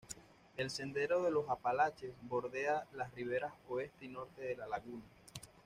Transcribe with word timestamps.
El 0.57 0.71
sendero 0.71 1.21
de 1.21 1.29
los 1.29 1.47
Apalaches 1.47 2.11
bordea 2.23 2.85
las 2.93 3.13
riberas 3.13 3.53
oeste 3.69 4.05
y 4.05 4.07
norte 4.07 4.41
de 4.41 4.55
la 4.55 4.65
laguna. 4.65 5.03